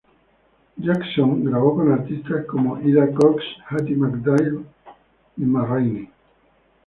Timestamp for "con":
1.75-1.91